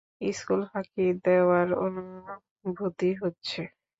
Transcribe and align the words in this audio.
School 0.31 0.61
ফাঁকি 0.71 1.05
দেওয়ার 1.25 1.67
অনুভূতি 1.85 3.09
হচ্ছে। 3.21 3.61